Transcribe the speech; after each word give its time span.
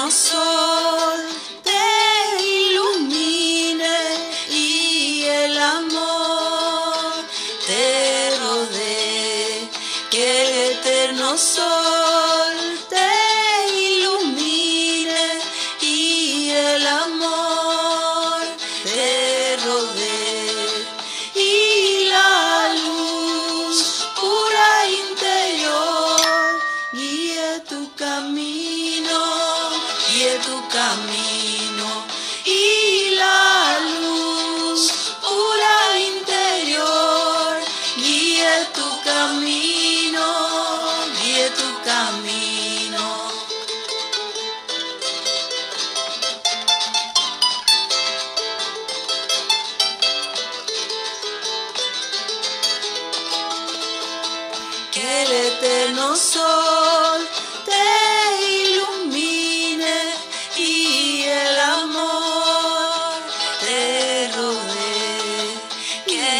eterno 0.00 0.10
sol 0.10 1.20
te 1.62 2.42
ilumine 2.42 3.98
y 4.48 5.24
el 5.24 5.58
amor 5.58 7.12
te 7.66 8.36
rodee. 8.40 9.68
Que 10.10 10.42
el 10.42 10.76
eterno 10.76 11.36
sol 11.36 12.54
te 12.88 13.10
ilumine 13.76 15.40
y 15.82 16.50
el 16.50 16.86
amor 16.86 18.40
te 18.84 19.58
rodee. 19.64 20.50
Y 21.34 22.06
la 22.08 22.72
luz 22.84 24.06
pura 24.18 24.70
interior 25.04 26.20
guíe 26.92 27.60
tu 27.68 27.94
camino, 27.94 29.39
guíe 30.20 30.38
tu 30.40 30.68
camino. 30.68 31.88
Y 32.44 33.14
la 33.14 33.78
luz 34.00 34.92
pura 35.22 35.76
interior 36.12 37.56
guíe 37.96 38.54
tu 38.74 38.88
camino, 39.02 40.26
guíe 41.22 41.48
tu 41.60 41.68
camino. 41.90 43.04
que 54.92 55.22
el 55.22 55.32
eterno 55.32 56.16
sol 56.16 56.89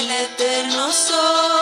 el 0.00 0.10
eterno 0.10 0.90
sol 0.92 1.59